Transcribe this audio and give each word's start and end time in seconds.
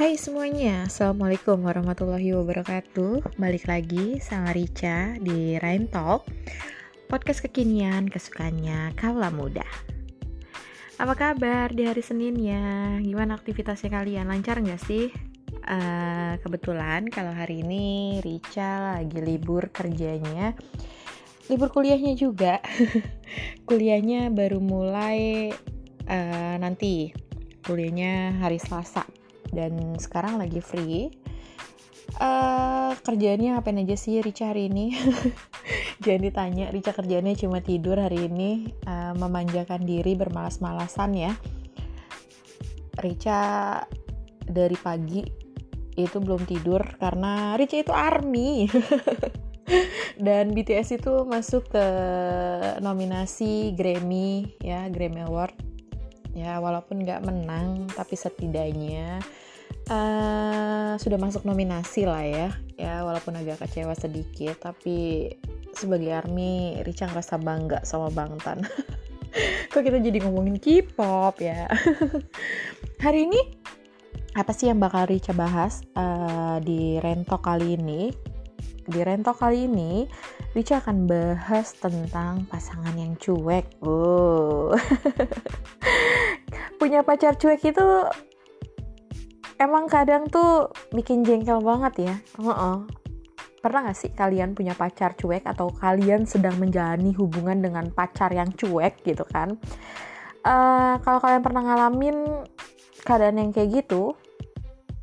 Hai 0.00 0.16
semuanya, 0.16 0.88
Assalamualaikum 0.88 1.60
warahmatullahi 1.60 2.32
wabarakatuh 2.32 3.36
Balik 3.36 3.68
lagi 3.68 4.16
sama 4.16 4.56
Rica 4.56 5.20
di 5.20 5.60
Rain 5.60 5.92
Talk 5.92 6.24
Podcast 7.04 7.44
kekinian 7.44 8.08
kesukaannya 8.08 8.96
kaula 8.96 9.28
muda 9.28 9.68
Apa 10.96 11.12
kabar 11.12 11.68
di 11.76 11.84
hari 11.84 12.00
Seninnya? 12.00 12.96
Gimana 13.04 13.36
aktivitasnya 13.36 13.92
kalian? 13.92 14.24
Lancar 14.24 14.64
nggak 14.64 14.80
sih? 14.80 15.12
Uh, 15.68 16.40
kebetulan 16.40 17.12
kalau 17.12 17.36
hari 17.36 17.60
ini 17.60 18.24
Rica 18.24 18.96
lagi 18.96 19.20
libur 19.20 19.68
kerjanya 19.68 20.56
Libur 21.52 21.68
kuliahnya 21.68 22.16
juga 22.16 22.64
Kuliahnya 23.68 24.32
baru 24.32 24.64
mulai 24.64 25.52
uh, 26.08 26.56
nanti 26.56 27.12
Kuliahnya 27.68 28.40
hari 28.40 28.56
Selasa 28.56 29.19
dan 29.50 29.98
sekarang 29.98 30.38
lagi 30.38 30.58
free. 30.62 31.10
Uh, 32.18 32.90
kerjaannya 33.06 33.54
apa 33.54 33.70
aja 33.70 33.94
sih 33.94 34.18
Rica 34.18 34.50
hari 34.50 34.66
ini? 34.66 34.90
Jangan 36.02 36.22
ditanya 36.26 36.66
Rica 36.74 36.90
kerjanya 36.90 37.38
cuma 37.38 37.62
tidur 37.62 38.02
hari 38.02 38.26
ini. 38.26 38.74
Uh, 38.82 39.14
memanjakan 39.14 39.86
diri 39.86 40.18
bermalas-malasan 40.18 41.10
ya. 41.14 41.32
Rica 42.98 43.40
dari 44.42 44.74
pagi 44.74 45.22
itu 45.94 46.16
belum 46.18 46.42
tidur 46.48 46.82
karena 46.98 47.54
Rica 47.54 47.78
itu 47.78 47.94
army. 47.94 48.66
Dan 50.26 50.50
BTS 50.50 50.98
itu 50.98 51.22
masuk 51.24 51.70
ke 51.70 51.86
nominasi 52.82 53.70
Grammy 53.78 54.58
ya 54.58 54.90
Grammy 54.90 55.22
Award 55.22 55.69
ya 56.34 56.62
walaupun 56.62 57.02
nggak 57.02 57.26
menang 57.26 57.90
tapi 57.90 58.14
setidaknya 58.14 59.18
uh, 59.90 60.94
sudah 60.94 61.18
masuk 61.18 61.42
nominasi 61.42 62.06
lah 62.06 62.22
ya 62.22 62.48
ya 62.78 63.02
walaupun 63.02 63.38
agak 63.38 63.62
kecewa 63.66 63.94
sedikit 63.98 64.70
tapi 64.70 65.30
sebagai 65.74 66.10
army 66.14 66.82
Rica 66.82 67.06
ngerasa 67.06 67.38
bangga 67.38 67.82
sama 67.86 68.10
Bangtan 68.10 68.62
kok 69.70 69.82
kita 69.82 70.02
jadi 70.02 70.18
ngomongin 70.26 70.58
K-pop 70.58 71.38
ya 71.38 71.70
hari 73.04 73.30
ini 73.30 73.40
apa 74.34 74.54
sih 74.54 74.70
yang 74.70 74.78
bakal 74.78 75.10
Rica 75.10 75.34
bahas 75.34 75.82
uh, 75.98 76.62
di 76.62 77.02
Rento 77.02 77.38
kali 77.38 77.74
ini 77.74 78.10
di 78.90 78.98
Rento 79.02 79.34
kali 79.34 79.70
ini 79.70 80.06
Rica 80.50 80.82
akan 80.82 81.06
bahas 81.06 81.78
tentang 81.78 82.42
pasangan 82.50 82.98
yang 82.98 83.14
cuek. 83.14 83.78
Oh. 83.86 84.74
Punya 86.80 87.04
pacar 87.04 87.36
cuek 87.36 87.60
itu 87.60 87.86
emang 89.60 89.84
kadang 89.84 90.24
tuh 90.32 90.72
bikin 90.96 91.20
jengkel 91.20 91.60
banget 91.60 91.94
ya. 92.08 92.14
Uh 92.40 92.50
-uh. 92.50 92.76
Pernah 93.60 93.92
gak 93.92 93.98
sih 94.00 94.08
kalian 94.16 94.56
punya 94.56 94.72
pacar 94.72 95.12
cuek 95.12 95.44
atau 95.44 95.68
kalian 95.68 96.24
sedang 96.24 96.56
menjalani 96.56 97.12
hubungan 97.12 97.60
dengan 97.60 97.92
pacar 97.92 98.32
yang 98.32 98.48
cuek 98.56 99.04
gitu 99.04 99.28
kan? 99.28 99.60
Uh, 100.40 100.96
kalau 101.04 101.20
kalian 101.20 101.44
pernah 101.44 101.60
ngalamin 101.60 102.16
keadaan 103.04 103.36
yang 103.36 103.52
kayak 103.52 103.84
gitu, 103.84 104.16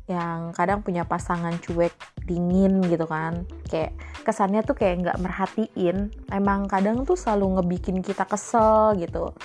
yang 0.08 0.56
kadang 0.56 0.80
punya 0.80 1.04
pasangan 1.04 1.54
cuek 1.60 1.92
dingin 2.24 2.80
gitu 2.88 3.04
kan 3.04 3.44
kayak 3.68 3.92
kesannya 4.24 4.64
tuh 4.64 4.72
kayak 4.72 5.04
nggak 5.04 5.20
merhatiin 5.20 6.08
emang 6.32 6.64
kadang 6.64 7.04
tuh 7.04 7.16
selalu 7.16 7.60
ngebikin 7.60 8.00
kita 8.00 8.24
kesel 8.24 8.96
gitu 8.96 9.36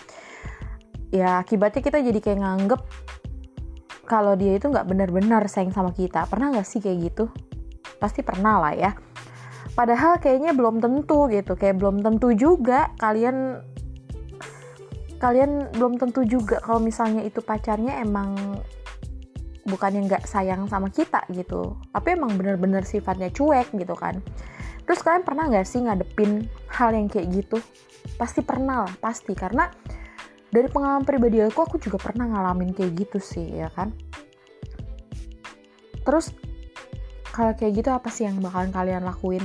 ya 1.14 1.38
akibatnya 1.46 1.86
kita 1.86 2.02
jadi 2.02 2.18
kayak 2.18 2.40
nganggep 2.42 2.82
kalau 4.10 4.34
dia 4.36 4.58
itu 4.58 4.68
nggak 4.68 4.90
benar-benar 4.90 5.46
sayang 5.48 5.72
sama 5.72 5.96
kita. 5.96 6.28
Pernah 6.28 6.58
nggak 6.58 6.68
sih 6.68 6.82
kayak 6.84 7.14
gitu? 7.14 7.30
Pasti 8.02 8.26
pernah 8.26 8.60
lah 8.60 8.74
ya. 8.76 8.92
Padahal 9.74 10.20
kayaknya 10.20 10.52
belum 10.52 10.84
tentu 10.84 11.32
gitu. 11.32 11.56
Kayak 11.56 11.80
belum 11.80 12.04
tentu 12.04 12.36
juga 12.36 12.92
kalian 13.00 13.64
kalian 15.24 15.72
belum 15.72 15.96
tentu 15.96 16.28
juga 16.28 16.60
kalau 16.60 16.84
misalnya 16.84 17.24
itu 17.24 17.40
pacarnya 17.40 18.04
emang 18.04 18.60
bukan 19.64 19.96
yang 19.96 20.06
nggak 20.12 20.28
sayang 20.28 20.68
sama 20.68 20.92
kita 20.92 21.24
gitu. 21.32 21.80
Tapi 21.96 22.20
emang 22.20 22.36
bener-bener 22.36 22.84
sifatnya 22.84 23.32
cuek 23.32 23.72
gitu 23.72 23.96
kan. 23.96 24.20
Terus 24.84 25.00
kalian 25.00 25.24
pernah 25.24 25.48
nggak 25.48 25.64
sih 25.64 25.80
ngadepin 25.80 26.52
hal 26.76 26.92
yang 26.92 27.08
kayak 27.08 27.32
gitu? 27.32 27.58
Pasti 28.20 28.44
pernah 28.44 28.84
lah 28.84 28.94
pasti. 29.00 29.32
Karena 29.32 29.72
dari 30.54 30.70
pengalaman 30.70 31.02
pribadi 31.02 31.42
aku 31.42 31.66
aku 31.66 31.76
juga 31.82 31.98
pernah 31.98 32.30
ngalamin 32.30 32.78
kayak 32.78 32.94
gitu 32.94 33.18
sih 33.18 33.58
ya 33.58 33.74
kan? 33.74 33.90
Terus 36.06 36.30
kalau 37.34 37.58
kayak 37.58 37.82
gitu 37.82 37.90
apa 37.90 38.14
sih 38.14 38.30
yang 38.30 38.38
bakalan 38.38 38.70
kalian 38.70 39.02
lakuin? 39.02 39.42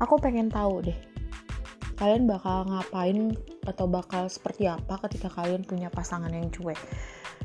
Aku 0.00 0.16
pengen 0.16 0.48
tahu 0.48 0.80
deh. 0.80 0.96
Kalian 2.00 2.24
bakal 2.24 2.64
ngapain 2.64 3.36
atau 3.68 3.84
bakal 3.84 4.32
seperti 4.32 4.64
apa 4.64 4.96
ketika 5.04 5.28
kalian 5.28 5.68
punya 5.68 5.92
pasangan 5.92 6.32
yang 6.32 6.48
cuek? 6.48 6.80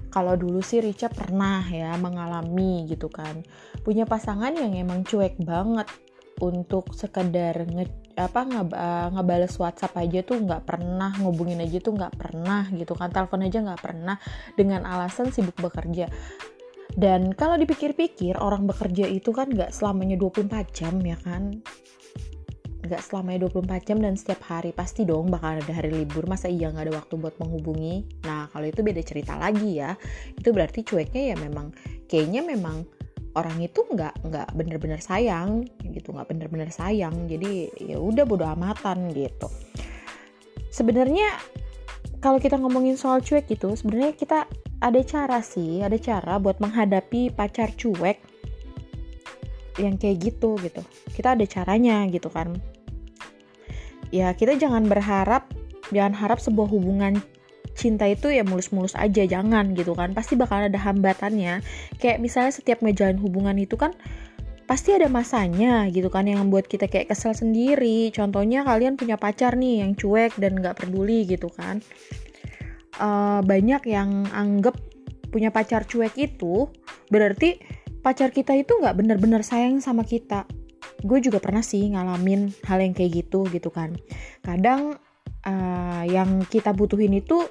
Kalau 0.08 0.40
dulu 0.40 0.64
sih 0.64 0.80
Rica 0.80 1.12
pernah 1.12 1.60
ya 1.68 1.92
mengalami 2.00 2.88
gitu 2.88 3.12
kan. 3.12 3.44
Punya 3.84 4.08
pasangan 4.08 4.56
yang 4.56 4.72
emang 4.72 5.04
cuek 5.04 5.36
banget 5.44 5.92
untuk 6.40 6.96
sekedar 6.96 7.68
nge 7.68 8.05
apa 8.16 8.48
uh, 8.48 9.08
ngebales 9.12 9.56
WhatsApp 9.60 10.00
aja 10.00 10.24
tuh 10.24 10.40
nggak 10.40 10.64
pernah 10.64 11.12
ngubungin 11.20 11.60
aja 11.60 11.84
tuh 11.84 12.00
nggak 12.00 12.16
pernah 12.16 12.64
gitu 12.72 12.96
kan 12.96 13.12
telepon 13.12 13.44
aja 13.44 13.60
nggak 13.60 13.82
pernah 13.84 14.16
dengan 14.56 14.88
alasan 14.88 15.36
sibuk 15.36 15.60
bekerja. 15.60 16.08
Dan 16.96 17.36
kalau 17.36 17.60
dipikir-pikir 17.60 18.40
orang 18.40 18.64
bekerja 18.72 19.04
itu 19.12 19.36
kan 19.36 19.52
nggak 19.52 19.76
selamanya 19.76 20.16
24 20.16 20.72
jam 20.72 20.96
ya 21.04 21.20
kan? 21.20 21.60
Nggak 22.88 23.02
selamanya 23.04 23.52
24 23.52 23.84
jam 23.84 23.98
dan 24.00 24.16
setiap 24.16 24.48
hari 24.48 24.72
pasti 24.72 25.04
dong 25.04 25.28
bakal 25.28 25.60
ada 25.60 25.74
hari 25.76 25.92
libur. 25.92 26.24
Masa 26.24 26.48
iya 26.48 26.72
nggak 26.72 26.88
ada 26.88 26.94
waktu 27.04 27.14
buat 27.20 27.36
menghubungi? 27.36 28.24
Nah 28.24 28.48
kalau 28.48 28.70
itu 28.70 28.80
beda 28.80 29.04
cerita 29.04 29.36
lagi 29.36 29.84
ya. 29.84 30.00
Itu 30.40 30.56
berarti 30.56 30.88
cueknya 30.88 31.34
ya 31.34 31.36
memang 31.36 31.76
kayaknya 32.08 32.48
memang 32.48 32.88
orang 33.36 33.60
itu 33.60 33.84
nggak 33.84 34.26
nggak 34.26 34.48
bener-bener 34.56 35.00
sayang 35.04 35.68
gitu 35.84 36.16
nggak 36.16 36.28
bener-bener 36.32 36.72
sayang. 36.72 37.28
Jadi 37.28 37.70
ya 37.80 38.00
udah 38.00 38.24
bodo 38.24 38.48
amatan 38.48 39.12
gitu. 39.12 39.52
Sebenarnya 40.72 41.32
kalau 42.20 42.42
kita 42.42 42.58
ngomongin 42.58 42.98
soal 42.98 43.22
cuek 43.22 43.46
gitu 43.46 43.78
sebenarnya 43.78 44.18
kita 44.18 44.50
ada 44.82 45.02
cara 45.06 45.40
sih 45.46 45.86
ada 45.86 45.96
cara 46.02 46.42
buat 46.42 46.58
menghadapi 46.58 47.30
pacar 47.32 47.70
cuek 47.78 48.18
yang 49.78 50.00
kayak 50.00 50.34
gitu 50.34 50.56
gitu. 50.64 50.82
Kita 51.12 51.36
ada 51.36 51.46
caranya 51.46 52.08
gitu 52.08 52.32
kan. 52.32 52.56
Ya 54.10 54.32
kita 54.32 54.56
jangan 54.56 54.88
berharap 54.88 55.52
jangan 55.94 56.16
harap 56.16 56.40
sebuah 56.42 56.72
hubungan 56.72 57.20
cinta 57.74 58.06
itu 58.06 58.30
ya 58.30 58.46
mulus-mulus 58.46 58.94
aja 58.94 59.26
jangan 59.26 59.74
gitu 59.74 59.98
kan. 59.98 60.14
Pasti 60.14 60.38
bakal 60.38 60.70
ada 60.70 60.78
hambatannya. 60.78 61.66
Kayak 61.98 62.22
misalnya 62.22 62.54
setiap 62.54 62.86
ngejalan 62.86 63.18
hubungan 63.18 63.58
itu 63.58 63.74
kan 63.80 63.98
pasti 64.66 64.98
ada 64.98 65.06
masanya 65.06 65.86
gitu 65.94 66.10
kan 66.10 66.26
yang 66.26 66.42
membuat 66.42 66.66
kita 66.66 66.90
kayak 66.90 67.14
kesel 67.14 67.34
sendiri. 67.34 68.10
Contohnya 68.14 68.66
kalian 68.66 68.98
punya 68.98 69.18
pacar 69.18 69.58
nih 69.58 69.86
yang 69.86 69.94
cuek 69.94 70.38
dan 70.38 70.58
nggak 70.58 70.86
peduli 70.86 71.26
gitu 71.26 71.50
kan. 71.54 71.82
Uh, 72.96 73.44
banyak 73.44 73.82
yang 73.92 74.26
anggap 74.32 74.78
punya 75.30 75.52
pacar 75.52 75.84
cuek 75.84 76.16
itu 76.16 76.72
berarti 77.12 77.60
pacar 78.00 78.32
kita 78.32 78.56
itu 78.56 78.72
nggak 78.80 78.96
bener-bener 78.98 79.44
sayang 79.46 79.82
sama 79.82 80.08
kita. 80.08 80.50
Gue 81.04 81.22
juga 81.22 81.38
pernah 81.44 81.62
sih 81.62 81.92
ngalamin 81.92 82.50
hal 82.66 82.82
yang 82.82 82.94
kayak 82.96 83.26
gitu 83.26 83.46
gitu 83.52 83.70
kan. 83.70 83.94
Kadang 84.42 84.98
uh, 85.46 86.04
yang 86.08 86.44
kita 86.50 86.74
butuhin 86.74 87.16
itu 87.18 87.46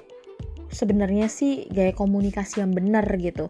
sebenarnya 0.69 1.31
sih 1.31 1.69
gaya 1.71 1.95
komunikasi 1.95 2.59
yang 2.59 2.75
benar 2.75 3.07
gitu. 3.17 3.47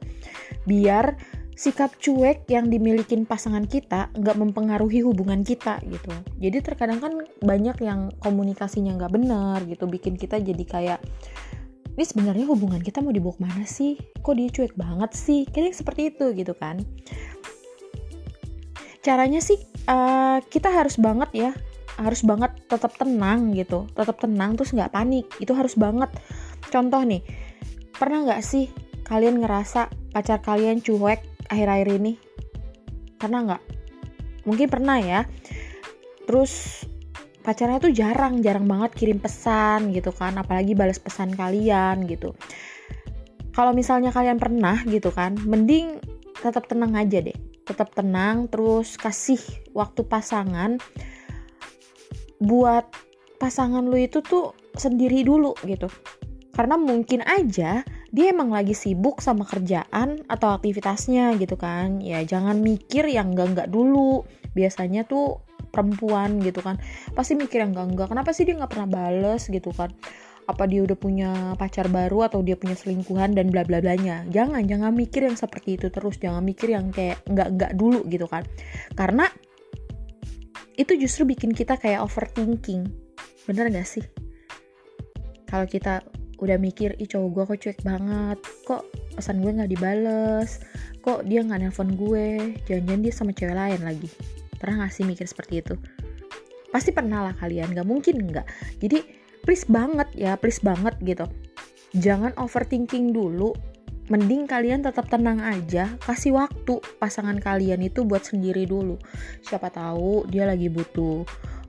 Biar 0.69 1.17
sikap 1.55 1.95
cuek 1.97 2.51
yang 2.51 2.67
dimiliki 2.67 3.15
pasangan 3.23 3.63
kita 3.63 4.11
nggak 4.11 4.35
mempengaruhi 4.35 5.01
hubungan 5.07 5.41
kita 5.41 5.79
gitu. 5.87 6.11
Jadi 6.37 6.57
terkadang 6.59 6.99
kan 6.99 7.13
banyak 7.39 7.79
yang 7.79 8.11
komunikasinya 8.19 8.99
nggak 8.99 9.13
benar 9.15 9.63
gitu 9.63 9.87
bikin 9.87 10.19
kita 10.19 10.37
jadi 10.43 10.63
kayak 10.67 10.99
ini 11.95 12.03
sebenarnya 12.03 12.43
hubungan 12.51 12.83
kita 12.83 12.99
mau 12.99 13.15
dibawa 13.15 13.39
ke 13.39 13.41
mana 13.47 13.63
sih? 13.63 13.95
Kok 14.19 14.35
dia 14.35 14.51
cuek 14.51 14.75
banget 14.75 15.15
sih? 15.15 15.47
Kayaknya 15.47 15.71
seperti 15.71 16.01
itu 16.11 16.25
gitu 16.35 16.51
kan. 16.51 16.83
Caranya 18.99 19.39
sih 19.39 19.55
uh, 19.87 20.43
kita 20.43 20.67
harus 20.75 20.99
banget 20.99 21.31
ya 21.31 21.51
harus 21.95 22.21
banget 22.27 22.51
tetap 22.67 22.95
tenang 22.99 23.55
gitu. 23.55 23.87
Tetap 23.95 24.19
tenang 24.19 24.59
terus 24.59 24.75
nggak 24.75 24.91
panik. 24.91 25.25
Itu 25.39 25.55
harus 25.55 25.75
banget. 25.79 26.11
Contoh 26.67 27.01
nih 27.03 27.23
pernah 27.95 28.27
nggak 28.27 28.41
sih 28.43 28.67
kalian 29.07 29.39
ngerasa 29.39 29.87
pacar 30.11 30.43
kalian 30.43 30.83
cuek 30.83 31.23
akhir-akhir 31.47 31.87
ini? 32.01 32.13
Pernah 33.15 33.39
nggak? 33.47 33.63
Mungkin 34.45 34.67
pernah 34.67 34.97
ya. 34.99 35.21
Terus 36.25 36.83
pacarnya 37.45 37.77
tuh 37.77 37.93
jarang 37.93 38.41
jarang 38.41 38.65
banget 38.65 38.97
kirim 38.97 39.21
pesan 39.21 39.93
gitu 39.93 40.09
kan 40.09 40.33
apalagi 40.41 40.73
balas 40.73 40.97
pesan 40.97 41.31
kalian 41.37 42.09
gitu. 42.09 42.33
Kalau 43.55 43.71
misalnya 43.71 44.11
kalian 44.11 44.41
pernah 44.41 44.83
gitu 44.83 45.13
kan 45.13 45.37
mending 45.45 46.01
tetap 46.43 46.67
tenang 46.67 46.97
aja 46.97 47.23
deh. 47.23 47.37
Tetap 47.65 47.93
tenang 47.95 48.51
terus 48.51 48.99
kasih 48.99 49.39
waktu 49.71 50.03
pasangan 50.05 50.81
buat 52.39 52.85
pasangan 53.37 53.83
lu 53.83 53.99
itu 53.99 54.23
tuh 54.23 54.55
sendiri 54.75 55.23
dulu 55.23 55.55
gitu. 55.67 55.87
Karena 56.55 56.79
mungkin 56.79 57.19
aja 57.27 57.83
dia 58.15 58.25
emang 58.31 58.55
lagi 58.55 58.71
sibuk 58.71 59.19
sama 59.19 59.43
kerjaan 59.43 60.23
atau 60.31 60.55
aktivitasnya 60.55 61.35
gitu 61.35 61.59
kan. 61.59 61.99
Ya 61.99 62.23
jangan 62.23 62.63
mikir 62.63 63.03
yang 63.11 63.35
enggak 63.35 63.51
enggak 63.51 63.69
dulu. 63.71 64.23
Biasanya 64.55 65.03
tuh 65.03 65.43
perempuan 65.75 66.39
gitu 66.39 66.63
kan. 66.63 66.79
Pasti 67.11 67.35
mikir 67.35 67.59
yang 67.59 67.75
enggak 67.75 67.87
enggak 67.91 68.07
kenapa 68.15 68.31
sih 68.31 68.47
dia 68.47 68.55
nggak 68.55 68.71
pernah 68.71 68.87
bales 68.87 69.51
gitu 69.51 69.75
kan? 69.75 69.91
Apa 70.47 70.63
dia 70.69 70.85
udah 70.85 70.95
punya 70.95 71.31
pacar 71.59 71.91
baru 71.91 72.31
atau 72.31 72.39
dia 72.39 72.55
punya 72.55 72.79
selingkuhan 72.79 73.35
dan 73.35 73.51
bla 73.51 73.67
bla 73.67 73.83
blanya? 73.83 74.23
Jangan 74.31 74.63
jangan 74.63 74.95
mikir 74.95 75.27
yang 75.27 75.35
seperti 75.35 75.75
itu 75.75 75.91
terus. 75.91 76.15
Jangan 76.23 76.39
mikir 76.39 76.71
yang 76.71 76.95
kayak 76.95 77.19
nggak 77.27 77.49
nggak 77.51 77.71
dulu 77.75 78.07
gitu 78.07 78.31
kan. 78.31 78.47
Karena 78.95 79.27
itu 80.75 80.93
justru 80.99 81.23
bikin 81.27 81.55
kita 81.55 81.79
kayak 81.79 82.03
overthinking. 82.03 82.87
Bener 83.47 83.71
gak 83.71 83.87
sih? 83.87 84.05
Kalau 85.47 85.65
kita 85.67 86.03
udah 86.39 86.59
mikir 86.59 86.99
ih 86.99 87.07
cowok 87.07 87.29
gue 87.31 87.43
kok 87.47 87.59
cuek 87.63 87.79
banget 87.87 88.37
kok 88.67 88.83
pesan 89.15 89.39
gue 89.39 89.55
nggak 89.55 89.71
dibales 89.71 90.59
kok 90.99 91.23
dia 91.23 91.39
nggak 91.39 91.63
nelpon 91.63 91.95
gue 91.95 92.59
jangan-jangan 92.67 93.01
dia 93.07 93.13
sama 93.15 93.31
cewek 93.31 93.55
lain 93.55 93.81
lagi. 93.85 94.09
Pernah 94.59 94.87
gak 94.87 94.93
sih 94.95 95.07
mikir 95.07 95.27
seperti 95.29 95.63
itu? 95.63 95.75
Pasti 96.71 96.91
pernah 96.91 97.29
lah 97.29 97.33
kalian 97.39 97.71
gak 97.71 97.87
mungkin 97.87 98.19
nggak. 98.27 98.47
Jadi 98.83 98.99
please 99.45 99.63
banget 99.69 100.09
ya 100.11 100.35
please 100.35 100.59
banget 100.59 100.95
gitu. 101.05 101.23
Jangan 101.95 102.35
overthinking 102.35 103.15
dulu 103.15 103.55
mending 104.05 104.45
kalian 104.45 104.85
tetap 104.85 105.09
tenang 105.09 105.41
aja 105.41 105.97
kasih 106.05 106.37
waktu 106.37 106.77
pasangan 107.01 107.41
kalian 107.41 107.81
itu 107.81 108.05
buat 108.05 108.21
sendiri 108.21 108.69
dulu. 108.69 109.01
Siapa 109.41 109.73
tahu 109.73 110.29
dia 110.29 110.45
lagi 110.45 110.69
butuh 110.69 111.25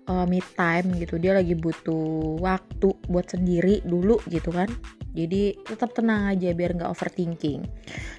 uh, 0.09 0.27
me 0.29 0.45
time 0.55 1.01
gitu 1.01 1.17
dia 1.17 1.33
lagi 1.33 1.57
butuh 1.57 2.37
waktu 2.41 2.93
buat 3.09 3.27
sendiri 3.33 3.81
dulu 3.85 4.21
gitu 4.29 4.53
kan. 4.53 4.69
Jadi 5.17 5.57
tetap 5.65 5.97
tenang 5.97 6.29
aja 6.29 6.53
biar 6.53 6.77
nggak 6.77 6.93
overthinking. 6.93 7.65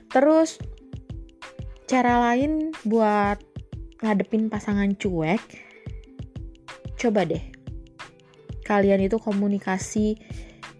Terus 0.09 0.57
cara 1.85 2.19
lain 2.31 2.73
buat 2.83 3.37
ngadepin 4.01 4.49
pasangan 4.49 4.93
cuek 4.93 5.41
coba 6.97 7.25
deh 7.25 7.41
kalian 8.67 9.07
itu 9.07 9.15
komunikasi 9.15 10.19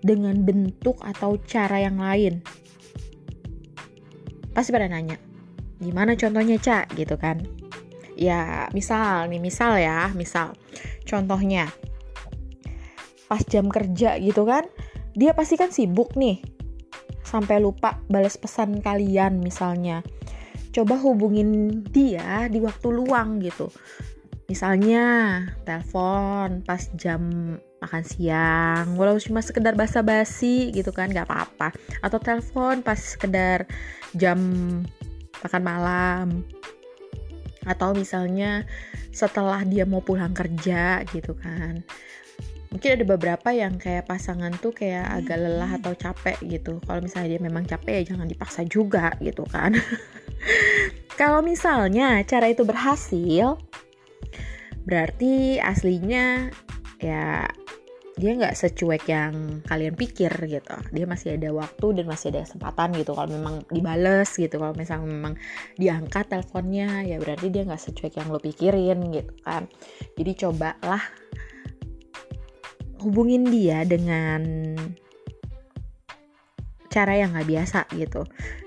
dengan 0.04 0.44
bentuk 0.44 1.00
atau 1.00 1.40
cara 1.48 1.80
yang 1.82 1.98
lain. 2.04 2.44
Pasti 4.58 4.74
pada 4.74 4.90
nanya, 4.90 5.22
gimana 5.78 6.18
contohnya 6.18 6.58
Cak 6.58 6.98
gitu 6.98 7.14
kan? 7.14 7.46
Ya 8.18 8.66
misal 8.74 9.30
nih, 9.30 9.38
misal 9.38 9.78
ya, 9.78 10.10
misal 10.18 10.58
contohnya 11.06 11.70
pas 13.30 13.46
jam 13.46 13.70
kerja 13.70 14.18
gitu 14.18 14.50
kan, 14.50 14.66
dia 15.14 15.38
pasti 15.38 15.62
kan 15.62 15.70
sibuk 15.70 16.18
nih, 16.18 16.42
sampai 17.22 17.62
lupa 17.62 18.02
balas 18.10 18.34
pesan 18.34 18.82
kalian 18.82 19.38
misalnya. 19.46 20.02
Coba 20.74 20.98
hubungin 21.06 21.86
dia 21.94 22.50
di 22.50 22.58
waktu 22.58 22.90
luang 22.90 23.38
gitu. 23.38 23.70
Misalnya 24.50 25.46
telepon 25.68 26.66
pas 26.66 26.82
jam 26.98 27.22
makan 27.78 28.02
siang 28.02 28.98
walau 28.98 29.22
cuma 29.22 29.46
sekedar 29.46 29.78
basa-basi 29.78 30.74
gitu 30.74 30.90
kan 30.90 31.10
nggak 31.10 31.28
apa-apa. 31.30 31.74
Atau 32.02 32.18
telepon 32.18 32.82
pas 32.82 32.98
sekedar 32.98 33.70
jam 34.18 34.40
makan 35.46 35.64
malam. 35.64 36.28
Atau 37.68 37.94
misalnya 37.94 38.64
setelah 39.12 39.62
dia 39.66 39.84
mau 39.84 40.02
pulang 40.02 40.34
kerja 40.34 41.04
gitu 41.12 41.36
kan. 41.38 41.84
Mungkin 42.68 43.00
ada 43.00 43.06
beberapa 43.08 43.50
yang 43.56 43.80
kayak 43.80 44.12
pasangan 44.12 44.52
tuh 44.60 44.76
kayak 44.76 45.08
agak 45.24 45.40
lelah 45.40 45.80
atau 45.80 45.96
capek 45.96 46.36
gitu. 46.44 46.84
Kalau 46.84 47.00
misalnya 47.00 47.38
dia 47.38 47.42
memang 47.42 47.64
capek 47.64 48.04
ya 48.04 48.14
jangan 48.14 48.28
dipaksa 48.28 48.68
juga 48.68 49.16
gitu 49.24 49.48
kan. 49.48 49.74
Kalau 51.20 51.42
misalnya 51.42 52.22
cara 52.28 52.52
itu 52.52 52.68
berhasil 52.68 53.58
berarti 54.88 55.60
aslinya 55.60 56.48
ya 57.02 57.44
dia 58.18 58.34
nggak 58.34 58.58
secuek 58.58 59.06
yang 59.14 59.62
kalian 59.70 59.94
pikir 59.94 60.34
gitu. 60.50 60.76
Dia 60.90 61.06
masih 61.06 61.38
ada 61.38 61.54
waktu 61.54 62.02
dan 62.02 62.06
masih 62.10 62.34
ada 62.34 62.50
kesempatan 62.50 62.98
gitu. 62.98 63.14
Kalau 63.14 63.30
memang 63.30 63.62
dibales 63.70 64.34
gitu 64.34 64.58
kalau 64.58 64.74
misalnya 64.74 65.06
memang 65.06 65.34
diangkat 65.78 66.26
teleponnya 66.26 67.06
ya 67.06 67.22
berarti 67.22 67.54
dia 67.54 67.64
nggak 67.64 67.78
secuek 67.78 68.18
yang 68.18 68.34
lo 68.34 68.42
pikirin 68.42 69.00
gitu 69.14 69.34
kan. 69.46 69.70
Jadi 70.18 70.32
cobalah 70.34 71.02
hubungin 73.06 73.46
dia 73.46 73.86
dengan 73.86 74.74
cara 76.88 77.20
yang 77.20 77.36
nggak 77.36 77.48
biasa 77.48 77.80
gitu. 77.96 78.24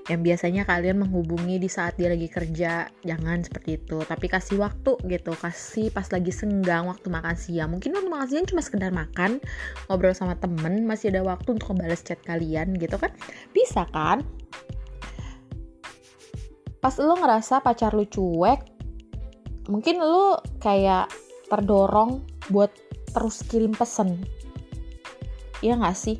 Yang 0.07 0.21
biasanya 0.21 0.63
kalian 0.69 1.01
menghubungi 1.01 1.57
di 1.57 1.69
saat 1.69 1.97
dia 1.97 2.13
lagi 2.13 2.29
kerja 2.29 2.89
jangan 3.01 3.41
seperti 3.41 3.81
itu. 3.81 4.01
Tapi 4.05 4.25
kasih 4.29 4.61
waktu 4.61 4.97
gitu 5.09 5.33
kasih 5.33 5.89
pas 5.89 6.05
lagi 6.13 6.29
senggang 6.29 6.85
waktu 6.85 7.09
makan 7.09 7.35
siang. 7.35 7.73
Mungkin 7.73 7.97
waktu 7.97 8.09
makan 8.09 8.27
siang 8.29 8.45
cuma 8.45 8.61
sekedar 8.61 8.93
makan 8.93 9.41
ngobrol 9.89 10.13
sama 10.13 10.37
temen 10.37 10.85
masih 10.85 11.09
ada 11.13 11.25
waktu 11.25 11.57
untuk 11.57 11.73
balas 11.77 12.05
chat 12.05 12.21
kalian 12.23 12.77
gitu 12.77 12.95
kan. 13.01 13.09
Bisa 13.51 13.89
kan? 13.89 14.21
Pas 16.81 16.97
lo 16.97 17.13
ngerasa 17.13 17.61
pacar 17.61 17.93
lu 17.93 18.09
cuek 18.09 18.71
mungkin 19.69 20.01
lo 20.01 20.41
kayak 20.57 21.13
terdorong 21.49 22.25
buat 22.49 22.73
terus 23.13 23.45
kirim 23.45 23.75
pesen. 23.75 24.23
Iya 25.61 25.77
gak 25.77 25.93
sih? 25.93 26.17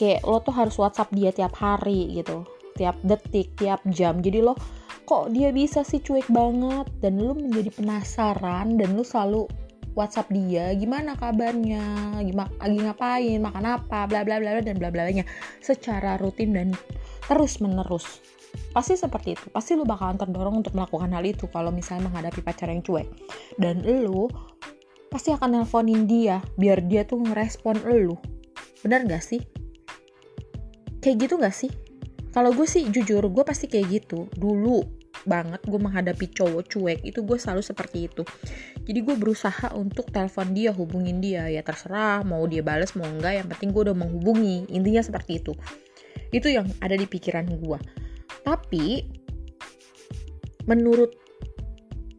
Kayak 0.00 0.24
lo 0.24 0.40
tuh 0.40 0.56
harus 0.56 0.80
WhatsApp 0.80 1.12
dia 1.12 1.28
tiap 1.28 1.52
hari 1.60 2.08
gitu. 2.16 2.48
Tiap 2.80 2.96
detik 3.04 3.52
tiap 3.60 3.84
jam. 3.92 4.24
Jadi 4.24 4.40
lo 4.40 4.56
kok 5.04 5.28
dia 5.28 5.52
bisa 5.52 5.84
sih 5.84 6.00
cuek 6.00 6.32
banget? 6.32 6.88
Dan 7.04 7.20
lo 7.20 7.36
menjadi 7.36 7.68
penasaran 7.68 8.80
dan 8.80 8.96
lo 8.96 9.04
selalu 9.04 9.44
WhatsApp 9.92 10.32
dia 10.32 10.72
gimana 10.72 11.20
kabarnya? 11.20 12.16
Gimana 12.24 12.48
lagi 12.56 12.78
ngapain? 12.80 13.38
Makan 13.44 13.64
apa? 13.68 14.08
Bla 14.08 14.24
bla 14.24 14.40
bla 14.40 14.64
dan 14.64 14.80
bla 14.80 14.88
bla 14.88 15.12
nya 15.12 15.28
secara 15.60 16.16
rutin 16.16 16.56
dan 16.56 16.72
terus 17.28 17.60
menerus 17.60 18.24
pasti 18.74 18.98
seperti 18.98 19.36
itu. 19.36 19.46
Pasti 19.52 19.76
lo 19.76 19.84
bakalan 19.84 20.16
terdorong 20.16 20.64
untuk 20.64 20.74
melakukan 20.74 21.12
hal 21.12 21.22
itu 21.22 21.46
kalau 21.52 21.68
misalnya 21.70 22.08
menghadapi 22.08 22.40
pacar 22.40 22.72
yang 22.72 22.80
cuek. 22.80 23.06
Dan 23.60 23.84
lo 23.84 24.32
pasti 25.12 25.34
akan 25.34 25.60
nelponin 25.60 26.08
dia 26.08 26.40
biar 26.56 26.80
dia 26.88 27.04
tuh 27.04 27.20
ngerespon 27.20 27.84
lo. 27.84 28.16
Benar 28.80 29.04
gak 29.04 29.20
sih 29.20 29.59
kayak 31.00 31.26
gitu 31.26 31.34
gak 31.40 31.56
sih? 31.56 31.72
Kalau 32.30 32.54
gue 32.54 32.68
sih 32.68 32.86
jujur 32.86 33.26
gue 33.26 33.44
pasti 33.44 33.66
kayak 33.66 33.86
gitu. 33.90 34.30
Dulu 34.38 35.00
banget 35.26 35.60
gue 35.66 35.76
menghadapi 35.76 36.32
cowok 36.32 36.62
cuek 36.70 37.00
itu 37.04 37.20
gue 37.26 37.36
selalu 37.36 37.60
seperti 37.60 38.06
itu. 38.06 38.22
Jadi 38.86 38.98
gue 39.02 39.16
berusaha 39.18 39.74
untuk 39.74 40.08
telepon 40.14 40.54
dia 40.54 40.70
hubungin 40.70 41.18
dia. 41.18 41.50
Ya 41.50 41.66
terserah 41.66 42.22
mau 42.22 42.46
dia 42.46 42.62
balas 42.62 42.94
mau 42.94 43.08
enggak 43.08 43.42
yang 43.42 43.48
penting 43.50 43.74
gue 43.74 43.82
udah 43.90 43.96
menghubungi. 43.98 44.70
Intinya 44.70 45.02
seperti 45.02 45.42
itu. 45.42 45.52
Itu 46.30 46.46
yang 46.46 46.70
ada 46.78 46.94
di 46.94 47.10
pikiran 47.10 47.50
gue. 47.50 47.78
Tapi 48.46 49.18
menurut 50.70 51.18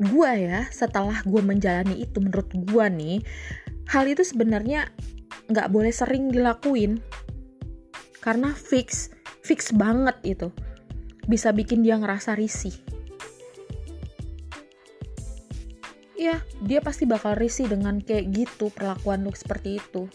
gue 0.02 0.32
ya 0.34 0.66
setelah 0.74 1.22
gue 1.24 1.42
menjalani 1.46 2.02
itu 2.02 2.18
menurut 2.18 2.50
gue 2.52 2.86
nih 2.90 3.22
hal 3.94 4.10
itu 4.10 4.26
sebenarnya 4.26 4.90
nggak 5.54 5.70
boleh 5.70 5.94
sering 5.94 6.34
dilakuin 6.34 6.98
karena 8.22 8.54
fix 8.54 9.10
fix 9.42 9.74
banget 9.74 10.16
itu. 10.24 10.54
Bisa 11.26 11.50
bikin 11.52 11.82
dia 11.82 11.98
ngerasa 11.98 12.38
risih. 12.38 12.74
Ya 16.16 16.38
dia 16.62 16.86
pasti 16.86 17.10
bakal 17.10 17.34
risih 17.34 17.66
dengan 17.66 17.98
kayak 17.98 18.30
gitu 18.30 18.70
perlakuan 18.70 19.26
lu 19.26 19.34
seperti 19.34 19.82
itu. 19.82 20.06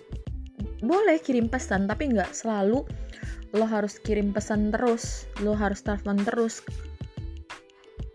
Boleh 0.81 1.19
kirim 1.19 1.51
pesan 1.51 1.91
tapi 1.91 2.15
nggak 2.15 2.31
selalu 2.31 2.87
lo 3.55 3.67
harus 3.67 3.99
kirim 3.99 4.31
pesan 4.31 4.71
terus 4.71 5.27
lo 5.43 5.59
harus 5.59 5.83
telepon 5.83 6.23
terus. 6.23 6.63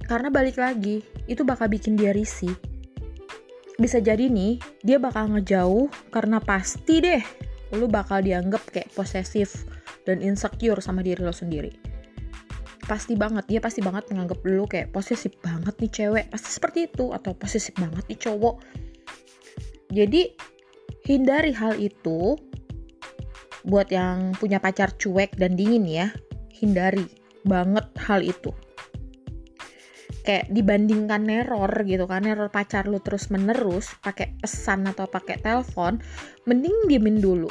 Karena 0.07 0.31
balik 0.31 0.55
lagi 0.55 1.03
itu 1.27 1.43
bakal 1.43 1.67
bikin 1.67 1.99
dia 1.99 2.15
risih. 2.15 2.55
Bisa 3.75 3.99
jadi 3.99 4.31
nih 4.31 4.59
dia 4.83 4.95
bakal 4.95 5.35
ngejauh 5.35 5.91
karena 6.15 6.39
pasti 6.39 7.03
deh 7.03 7.23
lu 7.75 7.87
bakal 7.87 8.19
dianggap 8.19 8.67
kayak 8.67 8.91
posesif 8.91 9.63
dan 10.05 10.21
insecure 10.21 10.81
sama 10.81 11.05
diri 11.05 11.21
lo 11.21 11.33
sendiri. 11.33 11.71
Pasti 12.81 13.13
banget 13.13 13.45
dia 13.47 13.61
pasti 13.61 13.79
banget 13.79 14.09
menganggap 14.09 14.41
lu 14.43 14.65
kayak 14.65 14.91
posesif 14.91 15.37
banget 15.39 15.77
nih 15.77 15.91
cewek. 15.91 16.25
Pasti 16.33 16.49
seperti 16.49 16.79
itu 16.89 17.13
atau 17.13 17.31
posesif 17.37 17.77
banget 17.77 18.03
nih 18.09 18.19
cowok. 18.19 18.55
Jadi 19.93 20.21
hindari 21.05 21.53
hal 21.53 21.77
itu. 21.77 22.35
Buat 23.61 23.93
yang 23.93 24.33
punya 24.41 24.57
pacar 24.57 24.89
cuek 24.97 25.37
dan 25.37 25.53
dingin 25.53 25.85
ya 25.85 26.09
hindari 26.57 27.05
banget 27.45 27.85
hal 28.09 28.25
itu. 28.25 28.49
Kayak 30.25 30.49
dibandingkan 30.49 31.21
neror 31.25 31.69
gitu 31.85 32.09
kan 32.09 32.25
neror 32.25 32.49
pacar 32.49 32.89
lu 32.89 32.97
terus 33.01 33.29
menerus 33.29 33.93
pakai 34.01 34.37
pesan 34.37 34.89
atau 34.89 35.05
pakai 35.09 35.41
telepon 35.41 35.97
mending 36.45 36.89
diemin 36.89 37.17
dulu 37.17 37.49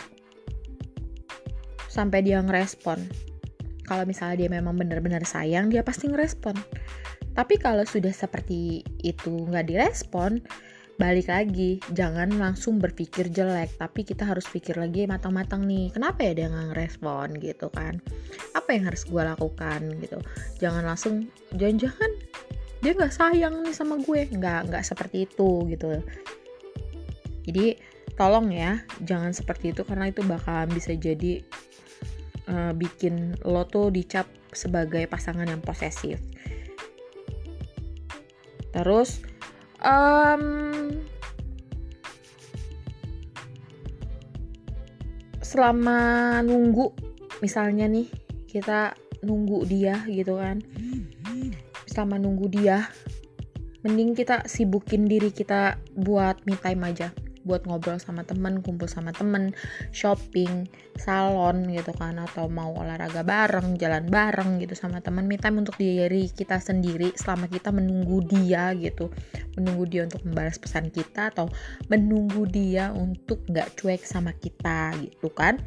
sampai 1.90 2.22
dia 2.22 2.38
ngerespon. 2.38 3.02
Kalau 3.82 4.06
misalnya 4.06 4.46
dia 4.46 4.50
memang 4.54 4.78
benar-benar 4.78 5.26
sayang 5.26 5.66
dia 5.66 5.82
pasti 5.82 6.06
ngerespon. 6.06 6.54
Tapi 7.34 7.58
kalau 7.58 7.82
sudah 7.82 8.14
seperti 8.14 8.86
itu 9.02 9.50
nggak 9.50 9.66
direspon 9.66 10.38
balik 10.94 11.26
lagi. 11.26 11.82
Jangan 11.90 12.38
langsung 12.38 12.78
berpikir 12.78 13.26
jelek 13.34 13.74
tapi 13.82 14.06
kita 14.06 14.22
harus 14.22 14.46
pikir 14.46 14.78
lagi 14.78 15.10
matang-matang 15.10 15.66
nih. 15.66 15.90
Kenapa 15.90 16.22
ya 16.22 16.32
dia 16.38 16.46
nggak 16.46 16.66
ngerespon 16.70 17.34
gitu 17.42 17.66
kan? 17.74 17.98
Apa 18.54 18.78
yang 18.78 18.86
harus 18.86 19.02
gue 19.02 19.22
lakukan 19.26 19.80
gitu? 19.98 20.22
Jangan 20.62 20.86
langsung 20.86 21.26
jangan-jangan 21.58 22.10
dia 22.80 22.92
nggak 22.94 23.12
sayang 23.12 23.66
nih 23.66 23.74
sama 23.74 23.98
gue. 23.98 24.30
Nggak 24.30 24.70
nggak 24.70 24.84
seperti 24.86 25.26
itu 25.26 25.66
gitu. 25.66 25.98
Jadi 27.50 27.66
tolong 28.20 28.52
ya 28.52 28.84
jangan 29.00 29.32
seperti 29.32 29.72
itu 29.72 29.80
karena 29.82 30.12
itu 30.12 30.20
bakalan 30.20 30.68
bisa 30.68 30.92
jadi 30.92 31.40
uh, 32.50 32.72
bikin 32.74 33.38
lo 33.46 33.62
tuh 33.70 33.94
dicap 33.94 34.26
sebagai 34.50 35.06
pasangan 35.06 35.46
yang 35.46 35.62
posesif. 35.62 36.18
Terus 38.74 39.22
um, 39.78 40.90
selama 45.38 45.98
nunggu 46.42 46.90
misalnya 47.38 47.86
nih 47.86 48.10
kita 48.50 48.98
nunggu 49.22 49.62
dia 49.70 50.02
gitu 50.10 50.42
kan. 50.42 50.58
Selama 51.86 52.18
nunggu 52.18 52.46
dia 52.50 52.90
mending 53.80 54.12
kita 54.12 54.44
sibukin 54.44 55.08
diri 55.08 55.32
kita 55.32 55.80
buat 55.96 56.44
me 56.44 56.54
time 56.60 56.84
aja 56.84 57.08
buat 57.50 57.66
ngobrol 57.66 57.98
sama 57.98 58.22
temen, 58.22 58.62
kumpul 58.62 58.86
sama 58.86 59.10
temen, 59.10 59.50
shopping, 59.90 60.70
salon 60.94 61.66
gitu 61.74 61.90
kan 61.98 62.14
atau 62.22 62.46
mau 62.46 62.70
olahraga 62.78 63.26
bareng, 63.26 63.74
jalan 63.74 64.06
bareng 64.06 64.62
gitu 64.62 64.78
sama 64.78 65.02
temen 65.02 65.26
me 65.26 65.34
time 65.34 65.58
untuk 65.58 65.74
diri 65.74 66.30
kita 66.30 66.62
sendiri 66.62 67.10
selama 67.18 67.50
kita 67.50 67.74
menunggu 67.74 68.22
dia 68.22 68.70
gitu. 68.78 69.10
Menunggu 69.58 69.90
dia 69.90 70.06
untuk 70.06 70.22
membalas 70.22 70.62
pesan 70.62 70.94
kita 70.94 71.34
atau 71.34 71.50
menunggu 71.90 72.46
dia 72.46 72.94
untuk 72.94 73.42
nggak 73.50 73.74
cuek 73.74 74.06
sama 74.06 74.30
kita 74.38 74.94
gitu 75.02 75.26
kan. 75.34 75.58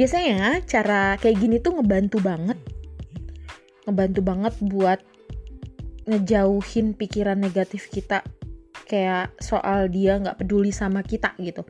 Biasanya 0.00 0.64
cara 0.64 1.20
kayak 1.20 1.36
gini 1.36 1.60
tuh 1.60 1.76
ngebantu 1.76 2.24
banget. 2.24 2.56
Ngebantu 3.84 4.20
banget 4.24 4.54
buat 4.64 5.00
ngejauhin 6.08 6.96
pikiran 6.96 7.36
negatif 7.36 7.92
kita 7.92 8.24
kayak 8.90 9.38
soal 9.38 9.86
dia 9.86 10.18
nggak 10.18 10.42
peduli 10.42 10.74
sama 10.74 11.06
kita 11.06 11.30
gitu. 11.38 11.62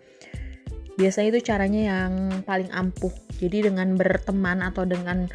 Biasanya 0.96 1.28
itu 1.36 1.40
caranya 1.44 1.80
yang 1.96 2.12
paling 2.48 2.72
ampuh. 2.72 3.12
Jadi 3.36 3.68
dengan 3.68 3.96
berteman 3.96 4.64
atau 4.64 4.88
dengan 4.88 5.28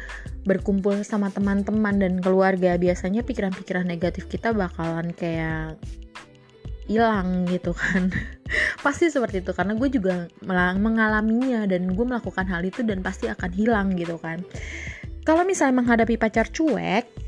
berkumpul 0.46 1.02
sama 1.02 1.30
teman-teman 1.30 1.98
dan 1.98 2.22
keluarga 2.22 2.78
biasanya 2.78 3.26
pikiran-pikiran 3.26 3.86
negatif 3.86 4.30
kita 4.30 4.54
bakalan 4.54 5.10
kayak 5.14 5.78
hilang 6.86 7.46
gitu 7.50 7.74
kan. 7.74 8.10
Pasti 8.84 9.10
seperti 9.10 9.42
itu 9.42 9.50
karena 9.54 9.74
gue 9.74 9.90
juga 9.90 10.30
mengalaminya 10.78 11.66
dan 11.66 11.90
gue 11.90 12.06
melakukan 12.06 12.46
hal 12.46 12.62
itu 12.62 12.86
dan 12.86 13.02
pasti 13.02 13.26
akan 13.26 13.50
hilang 13.50 13.98
gitu 13.98 14.22
kan. 14.22 14.46
Kalau 15.26 15.42
misalnya 15.42 15.82
menghadapi 15.82 16.14
pacar 16.14 16.46
cuek 16.54 17.25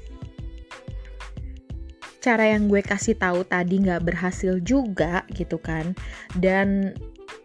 cara 2.28 2.44
yang 2.52 2.68
gue 2.68 2.84
kasih 2.84 3.16
tahu 3.16 3.40
tadi 3.48 3.80
nggak 3.80 4.04
berhasil 4.04 4.60
juga 4.60 5.24
gitu 5.32 5.56
kan. 5.56 5.96
Dan 6.36 6.92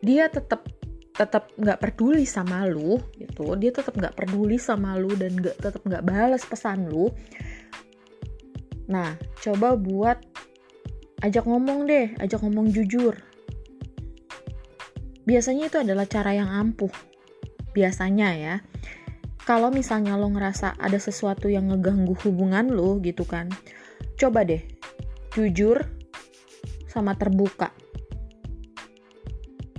dia 0.04 0.28
tetap 0.28 0.68
tetap 1.16 1.48
nggak 1.56 1.80
peduli 1.80 2.28
sama 2.28 2.68
lu 2.68 3.00
gitu. 3.16 3.56
Dia 3.56 3.72
tetap 3.72 3.96
nggak 3.96 4.20
peduli 4.20 4.60
sama 4.60 5.00
lu 5.00 5.16
dan 5.16 5.40
nggak 5.40 5.56
tetap 5.56 5.82
nggak 5.88 6.04
balas 6.04 6.44
pesan 6.44 6.92
lu. 6.92 7.08
Nah 8.92 9.16
coba 9.40 9.80
buat 9.80 10.20
ajak 11.24 11.48
ngomong 11.48 11.88
deh 11.88 12.12
ajak 12.20 12.44
ngomong 12.44 12.68
jujur. 12.76 13.16
Biasanya 15.24 15.72
itu 15.72 15.78
adalah 15.80 16.04
cara 16.04 16.36
yang 16.36 16.52
ampuh. 16.52 16.92
Biasanya 17.72 18.30
ya. 18.36 18.56
Kalau 19.48 19.72
misalnya 19.72 20.20
lo 20.20 20.28
ngerasa 20.28 20.76
ada 20.76 21.00
sesuatu 21.00 21.48
yang 21.48 21.72
ngeganggu 21.72 22.16
hubungan 22.28 22.68
lo 22.68 23.00
gitu 23.00 23.24
kan 23.24 23.48
coba 24.18 24.46
deh 24.46 24.62
jujur 25.34 25.82
sama 26.94 27.18
terbuka. 27.18 27.74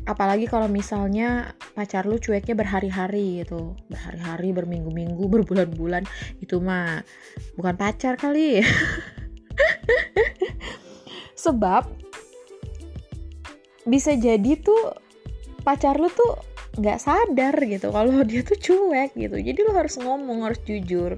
Apalagi 0.04 0.44
kalau 0.44 0.68
misalnya 0.68 1.56
pacar 1.72 2.04
lu 2.04 2.20
cueknya 2.20 2.52
berhari-hari 2.52 3.40
gitu. 3.40 3.72
Berhari-hari 3.88 4.52
berminggu-minggu 4.52 5.24
berbulan-bulan. 5.24 6.04
Itu 6.44 6.60
mah 6.60 7.00
bukan 7.56 7.74
pacar 7.78 8.20
kali. 8.20 8.60
Sebab 11.44 11.88
bisa 13.88 14.12
jadi 14.16 14.60
tuh 14.60 14.92
pacar 15.64 15.96
lu 15.96 16.12
tuh 16.12 16.36
nggak 16.74 17.00
sadar 17.00 17.54
gitu 17.64 17.94
kalau 17.94 18.20
dia 18.28 18.44
tuh 18.44 18.60
cuek 18.60 19.16
gitu. 19.16 19.36
Jadi 19.40 19.58
lu 19.64 19.72
harus 19.72 19.96
ngomong 19.96 20.44
harus 20.44 20.60
jujur. 20.68 21.16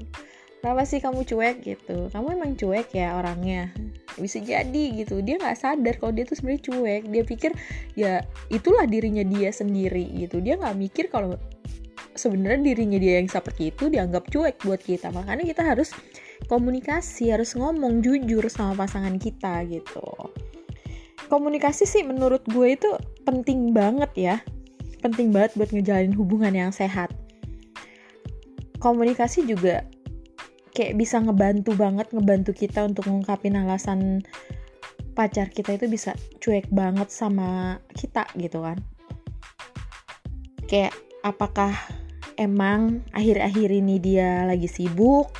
Kenapa 0.62 0.86
sih 0.86 1.02
kamu 1.02 1.26
cuek 1.26 1.56
gitu? 1.66 2.06
Kamu 2.14 2.38
emang 2.38 2.54
cuek 2.54 2.94
ya 2.94 3.18
orangnya 3.18 3.74
bisa 4.16 4.40
jadi 4.40 4.84
gitu. 4.96 5.20
Dia 5.20 5.36
nggak 5.40 5.56
sadar 5.56 5.94
kalau 6.00 6.12
dia 6.12 6.24
tuh 6.24 6.36
sebenarnya 6.40 6.62
cuek. 6.72 7.02
Dia 7.12 7.22
pikir 7.22 7.50
ya 7.94 8.12
itulah 8.48 8.84
dirinya 8.88 9.22
dia 9.22 9.52
sendiri 9.52 10.04
gitu. 10.16 10.40
Dia 10.40 10.56
nggak 10.56 10.76
mikir 10.76 11.04
kalau 11.12 11.36
sebenarnya 12.16 12.72
dirinya 12.72 12.98
dia 12.98 13.20
yang 13.20 13.28
seperti 13.28 13.70
itu 13.70 13.92
dianggap 13.92 14.28
cuek 14.32 14.56
buat 14.64 14.80
kita. 14.80 15.12
Makanya 15.12 15.44
kita 15.44 15.62
harus 15.62 15.92
komunikasi 16.48 17.32
harus 17.32 17.52
ngomong 17.56 18.00
jujur 18.00 18.44
sama 18.48 18.86
pasangan 18.86 19.16
kita 19.20 19.64
gitu. 19.68 20.04
Komunikasi 21.26 21.84
sih 21.84 22.02
menurut 22.06 22.44
gue 22.46 22.78
itu 22.78 22.90
penting 23.26 23.74
banget 23.74 24.12
ya. 24.16 24.36
Penting 25.02 25.34
banget 25.34 25.54
buat 25.58 25.70
ngejalin 25.70 26.14
hubungan 26.14 26.54
yang 26.54 26.72
sehat. 26.72 27.12
Komunikasi 28.78 29.48
juga 29.48 29.82
kayak 30.76 31.00
bisa 31.00 31.16
ngebantu 31.24 31.72
banget 31.72 32.12
ngebantu 32.12 32.52
kita 32.52 32.84
untuk 32.84 33.08
ngungkapin 33.08 33.56
alasan 33.56 34.20
pacar 35.16 35.48
kita 35.48 35.80
itu 35.80 35.88
bisa 35.88 36.12
cuek 36.44 36.68
banget 36.68 37.08
sama 37.08 37.80
kita 37.96 38.28
gitu 38.36 38.60
kan. 38.60 38.76
Kayak 40.68 40.92
apakah 41.24 41.72
emang 42.36 43.00
akhir-akhir 43.16 43.72
ini 43.72 43.96
dia 43.96 44.44
lagi 44.44 44.68
sibuk 44.68 45.32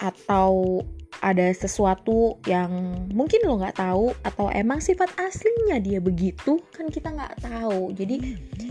atau 0.00 0.80
ada 1.20 1.52
sesuatu 1.52 2.40
yang 2.48 2.72
mungkin 3.12 3.44
lo 3.44 3.60
nggak 3.60 3.76
tahu 3.76 4.16
atau 4.24 4.48
emang 4.48 4.80
sifat 4.80 5.12
aslinya 5.20 5.76
dia 5.76 6.00
begitu 6.00 6.56
kan 6.72 6.88
kita 6.88 7.12
nggak 7.12 7.44
tahu. 7.44 7.92
Jadi 7.92 8.16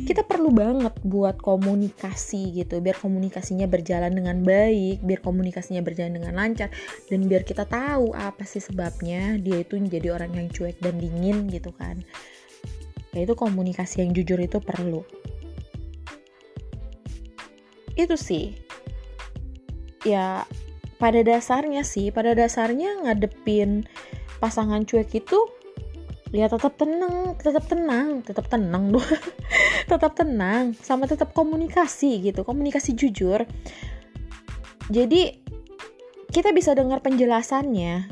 kita 0.09 0.25
perlu 0.25 0.49
banget 0.49 0.97
buat 1.05 1.37
komunikasi 1.37 2.57
gitu 2.57 2.81
biar 2.81 2.97
komunikasinya 2.97 3.69
berjalan 3.69 4.09
dengan 4.17 4.41
baik 4.41 5.05
biar 5.05 5.21
komunikasinya 5.21 5.85
berjalan 5.85 6.17
dengan 6.17 6.33
lancar 6.33 6.73
dan 7.05 7.29
biar 7.29 7.45
kita 7.45 7.69
tahu 7.69 8.17
apa 8.17 8.41
sih 8.49 8.61
sebabnya 8.61 9.37
dia 9.37 9.61
itu 9.61 9.77
menjadi 9.77 10.17
orang 10.17 10.33
yang 10.33 10.47
cuek 10.49 10.81
dan 10.81 10.97
dingin 10.97 11.45
gitu 11.53 11.69
kan. 11.77 12.01
Ya 13.13 13.29
itu 13.29 13.37
komunikasi 13.37 14.01
yang 14.01 14.11
jujur 14.17 14.41
itu 14.41 14.57
perlu. 14.57 15.05
Itu 17.93 18.17
sih. 18.17 18.57
Ya 20.01 20.49
pada 20.99 21.23
dasarnya 21.23 21.87
sih 21.87 22.11
pada 22.11 22.35
dasarnya 22.35 23.07
ngadepin 23.07 23.87
pasangan 24.43 24.83
cuek 24.83 25.09
itu 25.15 25.39
ya 26.29 26.45
tetap 26.45 26.77
tenang 26.77 27.33
tetap 27.41 27.65
tenang 27.65 28.21
tetap 28.21 28.45
tenang 28.45 28.93
doh 28.93 29.07
tetap 29.91 30.13
tenang 30.13 30.77
sama 30.77 31.09
tetap 31.09 31.33
komunikasi 31.33 32.21
gitu 32.21 32.45
komunikasi 32.45 32.93
jujur. 32.93 33.47
Jadi 34.89 35.37
kita 36.29 36.53
bisa 36.53 36.73
dengar 36.77 37.01
penjelasannya 37.01 38.09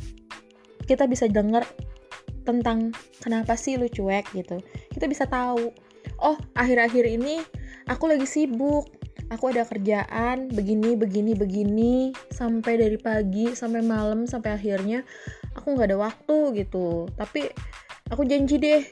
kita 0.88 1.06
bisa 1.06 1.28
dengar 1.30 1.68
tentang 2.48 2.96
kenapa 3.20 3.60
sih 3.60 3.76
lu 3.76 3.92
cuek 3.92 4.32
gitu. 4.34 4.64
Kita 4.96 5.06
bisa 5.06 5.28
tahu 5.30 5.70
oh 6.24 6.38
akhir-akhir 6.58 7.06
ini 7.06 7.44
aku 7.92 8.10
lagi 8.10 8.26
sibuk 8.26 8.88
aku 9.28 9.52
ada 9.52 9.68
kerjaan 9.68 10.48
begini 10.52 10.96
begini 10.96 11.32
begini 11.36 11.96
sampai 12.32 12.80
dari 12.80 12.98
pagi 13.00 13.52
sampai 13.52 13.84
malam 13.84 14.24
sampai 14.24 14.56
akhirnya 14.56 15.04
aku 15.56 15.76
nggak 15.76 15.92
ada 15.92 16.00
waktu 16.00 16.64
gitu. 16.64 17.10
Tapi 17.16 17.52
aku 18.12 18.24
janji 18.24 18.60
deh 18.60 18.84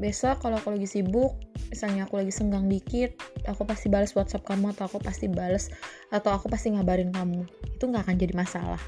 besok 0.00 0.40
kalau 0.40 0.56
aku 0.56 0.72
lagi 0.72 0.88
sibuk 0.88 1.36
misalnya 1.68 2.08
aku 2.08 2.18
lagi 2.18 2.32
senggang 2.32 2.66
dikit 2.66 3.14
aku 3.44 3.68
pasti 3.68 3.92
balas 3.92 4.16
WhatsApp 4.16 4.48
kamu 4.48 4.72
atau 4.72 4.88
aku 4.88 4.98
pasti 4.98 5.28
balas 5.28 5.68
atau 6.10 6.32
aku 6.34 6.50
pasti 6.52 6.72
ngabarin 6.74 7.12
kamu. 7.14 7.46
Itu 7.76 7.88
nggak 7.88 8.08
akan 8.08 8.16
jadi 8.20 8.34
masalah. 8.36 8.82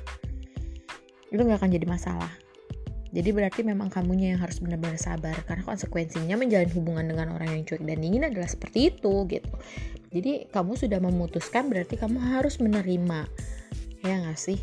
Itu 1.32 1.40
nggak 1.40 1.62
akan 1.62 1.70
jadi 1.72 1.86
masalah. 1.88 2.32
Jadi 3.12 3.28
berarti 3.28 3.60
memang 3.60 3.92
kamunya 3.92 4.32
yang 4.32 4.40
harus 4.40 4.56
benar-benar 4.56 4.96
sabar 4.96 5.36
karena 5.44 5.60
konsekuensinya 5.68 6.32
menjalin 6.32 6.72
hubungan 6.72 7.04
dengan 7.04 7.36
orang 7.36 7.60
yang 7.60 7.62
cuek 7.68 7.84
dan 7.84 8.00
dingin 8.00 8.24
adalah 8.24 8.48
seperti 8.48 8.88
itu 8.88 9.28
gitu. 9.28 9.52
Jadi 10.12 10.46
kamu 10.52 10.76
sudah 10.76 11.00
memutuskan 11.00 11.72
berarti 11.72 11.96
kamu 11.96 12.20
harus 12.20 12.60
menerima. 12.60 13.26
Ya 14.04 14.20
nggak 14.20 14.38
sih? 14.38 14.60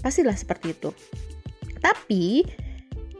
Pastilah 0.00 0.34
seperti 0.34 0.72
itu. 0.72 0.90
Tapi 1.78 2.42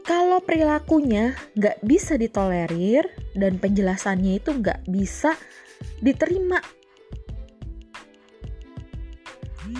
kalau 0.01 0.41
perilakunya 0.41 1.37
nggak 1.53 1.85
bisa 1.85 2.17
ditolerir 2.17 3.05
dan 3.37 3.61
penjelasannya 3.61 4.41
itu 4.41 4.49
nggak 4.49 4.89
bisa 4.89 5.37
diterima 6.01 6.57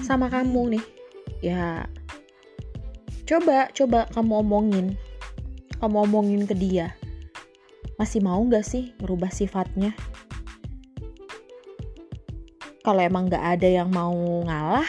sama 0.05 0.29
kamu 0.29 0.77
nih, 0.77 0.85
ya 1.41 1.89
Coba, 3.29 3.69
coba 3.77 4.09
kamu 4.09 4.41
omongin. 4.41 4.97
Kamu 5.77 6.09
omongin 6.09 6.49
ke 6.49 6.57
dia. 6.57 6.97
Masih 8.01 8.25
mau 8.25 8.41
gak 8.49 8.65
sih 8.65 8.97
merubah 8.97 9.29
sifatnya? 9.29 9.93
Kalau 12.81 13.01
emang 13.03 13.27
gak 13.27 13.59
ada 13.59 13.67
yang 13.67 13.91
mau 13.91 14.15
ngalah, 14.47 14.87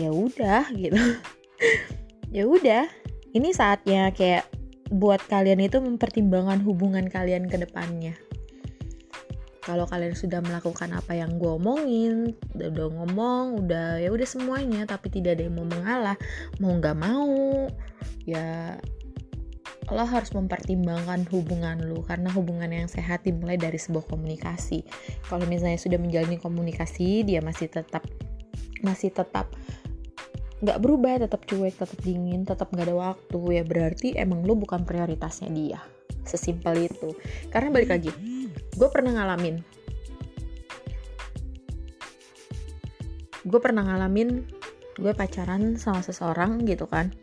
ya 0.00 0.10
udah 0.10 0.68
gitu. 0.72 0.96
ya 2.36 2.44
udah, 2.48 2.88
ini 3.36 3.52
saatnya 3.52 4.10
kayak 4.16 4.48
buat 4.90 5.20
kalian 5.26 5.66
itu 5.66 5.82
mempertimbangkan 5.82 6.62
hubungan 6.62 7.10
kalian 7.10 7.50
ke 7.50 7.58
depannya 7.58 8.14
kalau 9.66 9.82
kalian 9.90 10.14
sudah 10.14 10.38
melakukan 10.38 10.94
apa 10.94 11.18
yang 11.18 11.42
gue 11.42 11.50
omongin 11.58 12.38
udah, 12.54 12.70
udah 12.70 12.86
ngomong 13.02 13.66
udah 13.66 13.98
ya 13.98 14.14
udah 14.14 14.22
semuanya 14.22 14.86
tapi 14.86 15.10
tidak 15.10 15.34
ada 15.34 15.50
yang 15.50 15.58
mau 15.58 15.66
mengalah 15.66 16.16
mau 16.62 16.70
nggak 16.78 16.94
mau 16.94 17.66
ya 18.22 18.78
lo 19.94 20.02
harus 20.02 20.34
mempertimbangkan 20.34 21.26
hubungan 21.30 21.78
lo 21.86 22.02
karena 22.02 22.26
hubungan 22.34 22.70
yang 22.70 22.90
sehat 22.90 23.22
dimulai 23.22 23.54
dari 23.54 23.78
sebuah 23.78 24.06
komunikasi. 24.10 24.82
Kalau 25.30 25.46
misalnya 25.46 25.78
sudah 25.78 25.98
menjalani 26.00 26.42
komunikasi 26.42 27.22
dia 27.22 27.38
masih 27.38 27.70
tetap 27.70 28.02
masih 28.82 29.14
tetap 29.14 29.54
nggak 30.56 30.80
berubah 30.80 31.20
tetap 31.22 31.44
cuek 31.44 31.76
tetap 31.76 31.98
dingin 32.00 32.48
tetap 32.48 32.72
nggak 32.72 32.88
ada 32.88 32.96
waktu 32.96 33.38
ya 33.60 33.62
berarti 33.62 34.16
emang 34.18 34.42
lo 34.42 34.58
bukan 34.58 34.82
prioritasnya 34.82 35.52
dia. 35.54 35.78
Sesimpel 36.26 36.90
itu. 36.90 37.14
Karena 37.54 37.70
balik 37.70 37.94
lagi 37.94 38.10
gue 38.76 38.88
pernah 38.92 39.12
ngalamin 39.16 39.56
gue 43.46 43.60
pernah 43.62 43.86
ngalamin 43.86 44.44
gue 45.00 45.12
pacaran 45.16 45.80
sama 45.80 46.04
seseorang 46.04 46.64
gitu 46.68 46.84
kan 46.90 47.14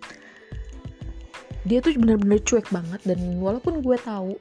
dia 1.64 1.80
tuh 1.80 1.96
bener-bener 1.96 2.44
cuek 2.44 2.68
banget 2.72 3.02
dan 3.08 3.20
walaupun 3.40 3.80
gue 3.80 3.96
tahu 4.04 4.36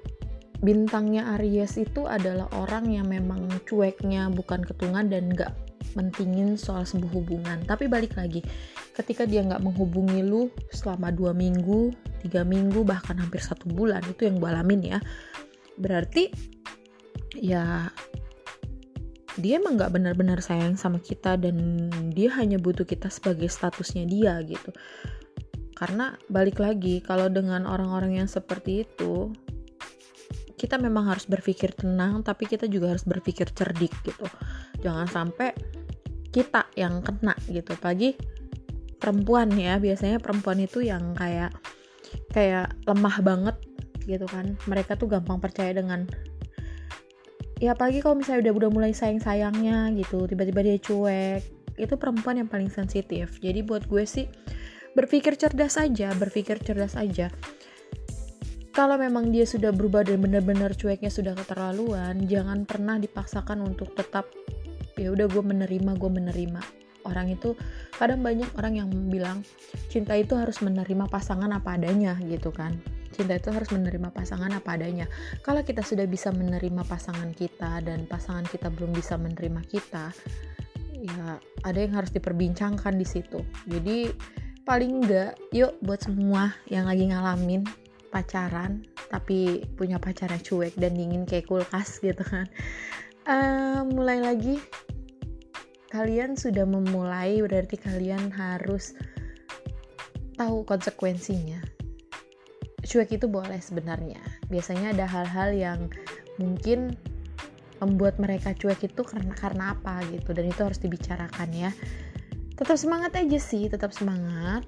bintangnya 0.63 1.39
Aries 1.39 1.75
itu 1.79 2.07
adalah 2.07 2.47
orang 2.55 2.87
yang 2.91 3.11
memang 3.11 3.51
cueknya 3.67 4.31
bukan 4.31 4.63
ketungan 4.63 5.11
dan 5.11 5.31
gak 5.35 5.55
mentingin 5.99 6.55
soal 6.55 6.87
sebuah 6.87 7.13
hubungan. 7.13 7.59
Tapi 7.67 7.91
balik 7.91 8.15
lagi 8.17 8.41
ketika 8.97 9.25
dia 9.25 9.43
nggak 9.45 9.61
menghubungi 9.61 10.21
lu 10.21 10.53
selama 10.73 11.09
dua 11.13 11.33
minggu 11.33 11.93
tiga 12.21 12.45
minggu 12.45 12.85
bahkan 12.85 13.17
hampir 13.17 13.41
satu 13.41 13.67
bulan 13.73 14.05
itu 14.05 14.29
yang 14.29 14.37
gue 14.37 14.49
alamin 14.49 14.83
ya 14.97 14.99
berarti 15.81 16.29
ya 17.41 17.89
dia 19.41 19.57
emang 19.57 19.81
nggak 19.81 19.97
benar-benar 19.97 20.45
sayang 20.45 20.77
sama 20.77 21.01
kita 21.01 21.41
dan 21.41 21.89
dia 22.13 22.29
hanya 22.37 22.61
butuh 22.61 22.85
kita 22.85 23.09
sebagai 23.09 23.49
statusnya 23.49 24.05
dia 24.05 24.37
gitu 24.45 24.69
karena 25.83 26.15
balik 26.31 26.63
lagi 26.63 27.03
kalau 27.03 27.27
dengan 27.27 27.67
orang-orang 27.67 28.23
yang 28.23 28.31
seperti 28.31 28.87
itu 28.87 29.35
kita 30.55 30.79
memang 30.79 31.11
harus 31.11 31.27
berpikir 31.27 31.75
tenang 31.75 32.23
tapi 32.23 32.47
kita 32.47 32.71
juga 32.71 32.95
harus 32.95 33.03
berpikir 33.03 33.51
cerdik 33.51 33.91
gitu. 34.07 34.23
Jangan 34.79 35.11
sampai 35.11 35.51
kita 36.31 36.71
yang 36.79 37.03
kena 37.03 37.35
gitu. 37.51 37.75
Pagi 37.83 38.15
perempuan 38.95 39.51
ya 39.59 39.83
biasanya 39.83 40.23
perempuan 40.23 40.63
itu 40.63 40.87
yang 40.87 41.19
kayak 41.19 41.51
kayak 42.31 42.71
lemah 42.87 43.19
banget 43.19 43.57
gitu 44.07 44.31
kan. 44.31 44.55
Mereka 44.71 44.95
tuh 44.95 45.11
gampang 45.11 45.43
percaya 45.43 45.75
dengan 45.75 46.07
ya 47.59 47.75
apalagi 47.75 48.07
kalau 48.07 48.23
misalnya 48.23 48.47
udah 48.47 48.55
udah 48.55 48.71
mulai 48.71 48.95
sayang 48.95 49.19
sayangnya 49.19 49.91
gitu 49.99 50.31
tiba-tiba 50.31 50.63
dia 50.63 50.79
cuek 50.79 51.43
itu 51.75 51.95
perempuan 51.99 52.39
yang 52.39 52.47
paling 52.47 52.71
sensitif. 52.71 53.43
Jadi 53.43 53.67
buat 53.67 53.91
gue 53.91 54.07
sih 54.07 54.31
berpikir 54.93 55.37
cerdas 55.37 55.81
aja 55.81 56.13
berpikir 56.17 56.61
cerdas 56.61 56.95
aja 56.97 57.33
kalau 58.73 58.97
memang 58.97 59.29
dia 59.29 59.45
sudah 59.45 59.69
berubah 59.69 60.05
dan 60.09 60.25
benar-benar 60.25 60.73
cueknya 60.73 61.13
sudah 61.13 61.37
keterlaluan 61.37 62.25
jangan 62.25 62.65
pernah 62.65 62.97
dipaksakan 62.97 63.61
untuk 63.65 63.93
tetap 63.93 64.29
ya 64.97 65.13
udah 65.13 65.29
gue 65.29 65.43
menerima 65.45 65.97
gue 65.97 66.11
menerima 66.11 66.61
orang 67.03 67.35
itu 67.35 67.59
kadang 67.99 68.23
banyak 68.23 68.49
orang 68.57 68.79
yang 68.79 68.89
bilang 69.11 69.43
cinta 69.91 70.15
itu 70.15 70.39
harus 70.39 70.63
menerima 70.63 71.11
pasangan 71.11 71.51
apa 71.51 71.75
adanya 71.77 72.15
gitu 72.29 72.55
kan 72.55 72.79
cinta 73.13 73.37
itu 73.37 73.53
harus 73.53 73.69
menerima 73.71 74.09
pasangan 74.11 74.49
apa 74.57 74.75
adanya. 74.75 75.07
Kalau 75.45 75.61
kita 75.61 75.85
sudah 75.85 76.09
bisa 76.09 76.33
menerima 76.33 76.83
pasangan 76.89 77.31
kita 77.37 77.85
dan 77.85 78.09
pasangan 78.09 78.49
kita 78.49 78.73
belum 78.73 78.97
bisa 78.97 79.21
menerima 79.21 79.61
kita, 79.69 80.11
ya 80.97 81.37
ada 81.63 81.79
yang 81.79 81.93
harus 81.93 82.11
diperbincangkan 82.11 82.97
di 82.97 83.07
situ. 83.07 83.45
Jadi 83.69 84.09
paling 84.63 85.03
enggak, 85.03 85.35
yuk 85.51 85.75
buat 85.83 86.03
semua 86.03 86.55
yang 86.71 86.87
lagi 86.87 87.11
ngalamin 87.11 87.67
pacaran 88.13 88.85
tapi 89.09 89.65
punya 89.75 89.97
pacarnya 89.97 90.41
cuek 90.41 90.77
dan 90.77 90.97
dingin 90.97 91.25
kayak 91.27 91.49
kulkas 91.49 91.99
gitu 92.01 92.23
kan. 92.23 92.47
Uh, 93.23 93.87
mulai 93.87 94.19
lagi 94.19 94.59
kalian 95.95 96.35
sudah 96.35 96.65
memulai 96.65 97.39
berarti 97.45 97.79
kalian 97.79 98.33
harus 98.33 98.97
tahu 100.35 100.65
konsekuensinya 100.65 101.61
cuek 102.83 103.15
itu 103.15 103.27
boleh 103.31 103.59
sebenarnya. 103.63 104.21
Biasanya 104.51 104.93
ada 104.93 105.07
hal-hal 105.07 105.51
yang 105.55 105.81
mungkin 106.37 106.99
membuat 107.83 108.19
mereka 108.23 108.55
cuek 108.55 108.87
itu 108.87 109.03
karena 109.03 109.35
karena 109.35 109.65
apa 109.75 110.03
gitu 110.11 110.31
dan 110.35 110.47
itu 110.47 110.61
harus 110.63 110.79
dibicarakan 110.83 111.51
ya. 111.51 111.71
Tetap 112.55 112.77
semangat 112.77 113.13
aja 113.17 113.39
sih, 113.41 113.67
tetap 113.67 113.91
semangat. 113.93 114.65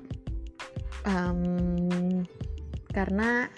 Um, 1.04 2.24
karena 2.90 3.52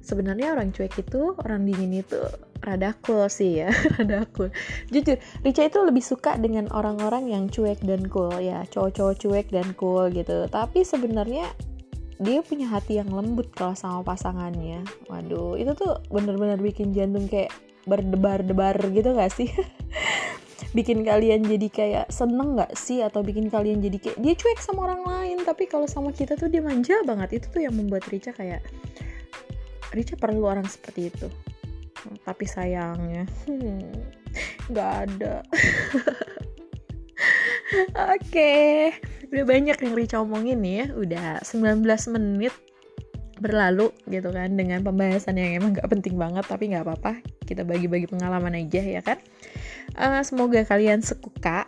sebenarnya 0.00 0.56
orang 0.56 0.72
cuek 0.72 0.96
itu, 1.00 1.36
orang 1.44 1.68
dingin 1.68 2.00
itu 2.00 2.20
rada 2.60 2.92
cool 3.04 3.28
sih 3.28 3.64
ya, 3.64 3.68
rada 3.96 4.24
cool. 4.36 4.48
Jujur, 4.88 5.20
Rica 5.44 5.62
itu 5.64 5.78
lebih 5.84 6.04
suka 6.04 6.36
dengan 6.40 6.68
orang-orang 6.72 7.28
yang 7.28 7.44
cuek 7.48 7.80
dan 7.84 8.08
cool 8.08 8.32
ya, 8.40 8.64
cowok-cowok 8.68 9.14
cuek 9.20 9.46
dan 9.52 9.72
cool 9.76 10.08
gitu. 10.08 10.48
Tapi 10.48 10.84
sebenarnya 10.84 11.48
dia 12.20 12.44
punya 12.44 12.68
hati 12.68 13.00
yang 13.00 13.08
lembut 13.08 13.48
kalau 13.56 13.72
sama 13.72 14.04
pasangannya 14.04 14.84
waduh 15.08 15.56
itu 15.56 15.72
tuh 15.72 16.04
bener-bener 16.12 16.60
bikin 16.60 16.92
jantung 16.92 17.24
kayak 17.24 17.48
berdebar-debar 17.88 18.76
gitu 18.92 19.16
gak 19.16 19.32
sih 19.32 19.48
bikin 20.72 21.02
kalian 21.02 21.42
jadi 21.44 21.68
kayak 21.68 22.06
seneng 22.10 22.58
gak 22.58 22.74
sih? 22.78 23.02
Atau 23.02 23.22
bikin 23.26 23.50
kalian 23.50 23.82
jadi 23.82 23.98
kayak 23.98 24.18
dia 24.18 24.34
cuek 24.36 24.60
sama 24.62 24.90
orang 24.90 25.02
lain. 25.06 25.38
Tapi 25.42 25.66
kalau 25.66 25.90
sama 25.90 26.10
kita 26.14 26.34
tuh 26.38 26.50
dia 26.50 26.62
manja 26.62 27.00
banget. 27.06 27.42
Itu 27.42 27.46
tuh 27.50 27.62
yang 27.66 27.74
membuat 27.74 28.06
Rica 28.08 28.30
kayak 28.30 28.62
Rica 29.90 30.14
perlu 30.14 30.46
orang 30.46 30.66
seperti 30.66 31.10
itu. 31.10 31.28
Tapi 32.24 32.44
sayangnya 32.48 33.28
hmm, 33.46 33.92
nggak 34.72 34.90
ada. 35.06 35.34
Oke 38.10 38.16
okay 38.18 38.76
udah 39.30 39.46
banyak 39.46 39.78
yang 39.78 39.94
Rica 39.94 40.16
omongin 40.20 40.58
nih 40.60 40.74
ya. 40.74 40.86
Udah 40.94 41.26
19 41.46 41.86
menit 42.18 42.54
berlalu 43.40 43.88
gitu 44.10 44.28
kan 44.36 44.52
dengan 44.52 44.84
pembahasan 44.84 45.40
yang 45.40 45.62
emang 45.62 45.78
gak 45.78 45.88
penting 45.88 46.18
banget. 46.18 46.44
Tapi 46.44 46.74
nggak 46.74 46.84
apa-apa 46.84 47.12
kita 47.46 47.62
bagi-bagi 47.66 48.10
pengalaman 48.10 48.58
aja 48.58 48.82
ya 48.82 49.00
kan 49.02 49.18
uh, 49.96 50.22
semoga 50.22 50.62
kalian 50.66 51.00
suka 51.00 51.66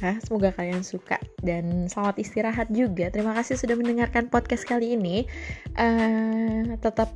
ya. 0.00 0.18
Semoga 0.24 0.50
kalian 0.54 0.82
suka 0.82 1.20
dan 1.44 1.86
selamat 1.86 2.16
istirahat 2.22 2.68
juga. 2.72 3.12
Terima 3.12 3.36
kasih 3.36 3.58
sudah 3.58 3.76
mendengarkan 3.76 4.30
podcast 4.32 4.64
kali 4.64 4.96
ini. 4.96 5.28
Uh, 5.76 6.74
tetap 6.80 7.12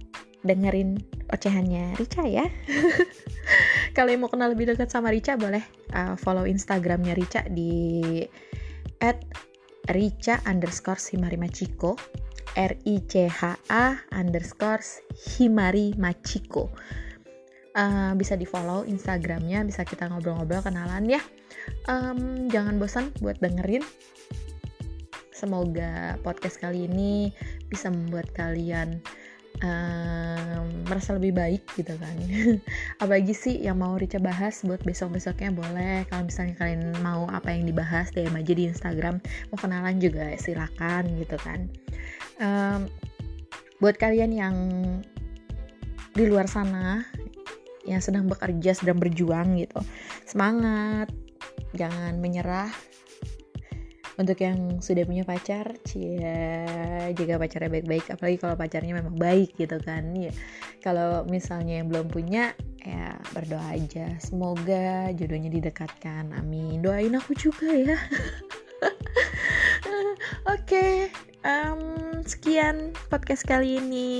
dengerin 0.47 1.03
ocehannya 1.33 1.99
Rica 1.99 2.23
ya. 2.23 2.47
Kalau 3.97 4.15
mau 4.21 4.31
kenal 4.31 4.55
lebih 4.55 4.71
dekat 4.71 4.93
sama 4.93 5.11
Rica 5.11 5.35
boleh 5.35 5.63
uh, 5.97 6.15
follow 6.15 6.47
instagramnya 6.47 7.19
Rica 7.19 7.43
di 7.51 8.23
at 9.03 9.19
Richa 9.91 10.43
underscore 10.47 10.99
Machiko 11.39 11.99
R 12.57 12.73
I 12.89 12.97
C 13.07 13.29
H 13.29 13.59
A 13.71 14.01
underscore 14.15 14.83
Himari 15.15 15.95
Machiko 15.99 16.73
uh, 17.77 18.13
bisa 18.17 18.35
di 18.35 18.49
follow 18.49 18.83
instagramnya 18.89 19.63
bisa 19.69 19.85
kita 19.85 20.09
ngobrol-ngobrol 20.09 20.65
kenalan 20.65 21.07
ya. 21.07 21.21
Um, 21.87 22.49
jangan 22.49 22.81
bosan 22.81 23.13
buat 23.21 23.39
dengerin. 23.39 23.85
Semoga 25.37 26.17
podcast 26.25 26.57
kali 26.57 26.89
ini 26.89 27.29
bisa 27.69 27.93
membuat 27.93 28.33
kalian 28.33 29.05
um, 29.61 30.65
merasa 30.89 31.13
lebih 31.13 31.37
baik 31.37 31.63
gitu 31.77 31.93
kan. 32.01 32.17
Apalagi 33.05 33.37
sih 33.37 33.61
yang 33.61 33.85
mau 33.85 34.01
Rica 34.01 34.17
bahas 34.17 34.65
buat 34.65 34.81
besok-besoknya 34.81 35.53
boleh. 35.53 36.09
Kalau 36.09 36.25
misalnya 36.25 36.57
kalian 36.57 36.97
mau 37.05 37.29
apa 37.29 37.53
yang 37.53 37.69
dibahas 37.69 38.09
DM 38.17 38.33
aja 38.33 38.53
di 38.57 38.65
Instagram. 38.65 39.21
Mau 39.53 39.59
kenalan 39.61 40.01
juga 40.01 40.33
silakan 40.41 41.05
gitu 41.21 41.37
kan. 41.37 41.69
Um, 42.41 42.89
buat 43.77 44.01
kalian 44.01 44.33
yang 44.33 44.57
di 46.17 46.25
luar 46.25 46.49
sana 46.49 47.05
yang 47.87 48.03
sedang 48.03 48.27
bekerja 48.27 48.75
sedang 48.77 48.99
berjuang 48.99 49.57
gitu. 49.57 49.79
Semangat 50.27 51.09
jangan 51.73 52.19
menyerah. 52.19 52.71
Untuk 54.17 54.41
yang 54.41 54.81
sudah 54.81 55.05
punya 55.05 55.29
pacar 55.29 55.77
cia 55.85 57.13
jaga 57.13 57.37
pacarnya 57.37 57.69
baik-baik. 57.69 58.17
Apalagi 58.17 58.37
kalau 58.41 58.57
pacarnya 58.57 58.97
memang 58.97 59.17
baik 59.17 59.61
gitu 59.61 59.77
kan 59.85 60.17
ya 60.17 60.33
kalau 60.87 61.27
misalnya 61.27 61.83
yang 61.83 61.91
belum 61.91 62.07
punya 62.07 62.55
ya 62.87 63.19
berdoa 63.35 63.75
aja. 63.75 64.15
Semoga 64.23 65.11
jodohnya 65.19 65.51
didekatkan. 65.51 66.31
Amin. 66.39 66.79
Doain 66.79 67.11
aku 67.19 67.35
juga 67.35 67.67
ya. 67.75 67.99
Oke 70.47 70.63
okay, 70.63 70.93
um, 71.43 71.66
sekian 72.27 72.91
podcast 73.07 73.47
kali 73.47 73.79
ini. 73.79 74.11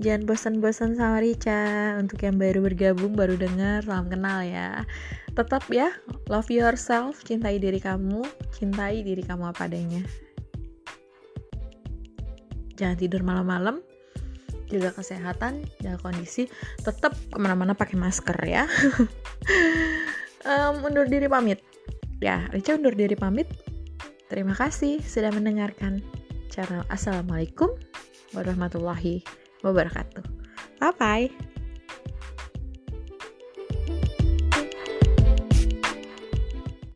Jangan 0.00 0.24
bosan-bosan 0.24 0.96
sama 0.96 1.20
Rica. 1.20 2.00
Untuk 2.00 2.24
yang 2.24 2.40
baru 2.40 2.64
bergabung 2.64 3.12
baru 3.12 3.36
dengar 3.36 3.84
salam 3.84 4.08
kenal 4.08 4.40
ya. 4.40 4.88
Tetap 5.36 5.68
ya 5.68 5.92
love 6.32 6.48
yourself 6.48 7.20
cintai 7.28 7.60
diri 7.60 7.76
kamu 7.76 8.24
cintai 8.56 9.04
diri 9.04 9.20
kamu 9.20 9.52
apa 9.52 9.68
adanya. 9.68 10.00
Jangan 12.80 12.96
tidur 12.96 13.20
malam-malam 13.20 13.84
jaga 14.72 14.88
kesehatan 14.96 15.68
jaga 15.84 16.00
kondisi 16.00 16.48
tetap 16.80 17.12
ke 17.12 17.36
mana-mana 17.36 17.76
pakai 17.76 18.00
masker 18.00 18.38
ya. 18.48 18.64
Um, 20.42 20.82
undur 20.82 21.06
diri 21.06 21.30
pamit. 21.30 21.62
Ya 22.18 22.50
Rica 22.50 22.74
undur 22.74 22.98
diri 22.98 23.14
pamit. 23.14 23.46
Terima 24.26 24.58
kasih 24.58 24.98
sudah 24.98 25.30
mendengarkan 25.30 26.02
channel. 26.52 26.84
Assalamualaikum 26.92 27.72
warahmatullahi 28.36 29.24
wabarakatuh. 29.64 30.20
Bye 30.76 30.92
bye 31.00 31.51